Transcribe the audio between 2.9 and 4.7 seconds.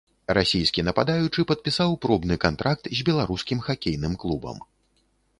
з беларускім хакейным клубам.